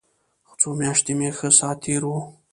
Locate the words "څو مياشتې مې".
0.59-1.29